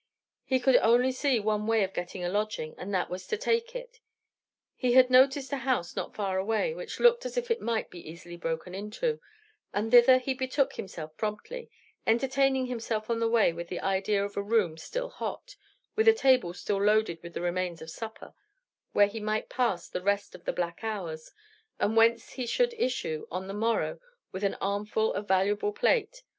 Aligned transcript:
He 0.43 0.59
could 0.59 0.77
only 0.77 1.11
see 1.11 1.39
one 1.39 1.67
way 1.67 1.83
of 1.83 1.93
getting 1.93 2.23
a 2.25 2.27
lodging, 2.29 2.73
and 2.79 2.91
that 2.91 3.07
was 3.07 3.27
to 3.27 3.37
take 3.37 3.75
it. 3.75 3.99
He 4.75 4.93
had 4.93 5.11
noticed 5.11 5.53
a 5.53 5.57
house 5.57 5.95
not 5.95 6.15
far 6.15 6.39
away 6.39 6.73
which 6.73 6.99
looked 6.99 7.23
as 7.23 7.37
if 7.37 7.51
it 7.51 7.61
might 7.61 7.91
be 7.91 8.09
easily 8.09 8.35
broken 8.35 8.73
into, 8.73 9.21
and 9.75 9.91
thither 9.91 10.17
he 10.17 10.33
betook 10.33 10.73
himself 10.73 11.15
promptly, 11.17 11.69
entertaining 12.07 12.65
himself 12.65 13.11
on 13.11 13.19
the 13.19 13.29
way 13.29 13.53
with 13.53 13.67
the 13.67 13.79
idea 13.79 14.25
of 14.25 14.35
a 14.35 14.41
room 14.41 14.75
still 14.75 15.09
hot, 15.09 15.55
with 15.95 16.07
a 16.07 16.13
table 16.15 16.51
still 16.51 16.81
loaded 16.83 17.21
with 17.21 17.35
the 17.35 17.41
remains 17.41 17.79
of 17.79 17.91
supper, 17.91 18.33
where 18.93 19.05
he 19.05 19.19
might 19.19 19.49
pass 19.49 19.87
the 19.87 20.01
rest 20.01 20.33
of 20.33 20.45
the 20.45 20.51
black 20.53 20.83
hours, 20.83 21.29
and 21.79 21.95
whence 21.95 22.31
he 22.31 22.47
should 22.47 22.73
issue, 22.73 23.27
on 23.29 23.45
the 23.45 23.53
morrow, 23.53 23.99
with 24.31 24.43
an 24.43 24.55
armful 24.55 25.13
of 25.13 25.27
valuable 25.27 25.71
plate. 25.71 26.23